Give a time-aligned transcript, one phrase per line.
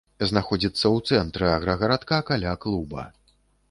[0.29, 3.11] Знаходзіцца у цэнтры аграгарадка, каля клуба.